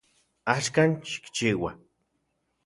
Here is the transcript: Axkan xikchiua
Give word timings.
Axkan 0.53 0.91
xikchiua 1.11 1.71